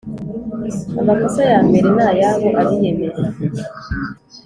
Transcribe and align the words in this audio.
amakosa 1.01 1.41
ya 1.51 1.59
mbere 1.67 1.87
ni 1.95 2.03
ayabo 2.11 2.47
abiyemeza, 2.61 3.23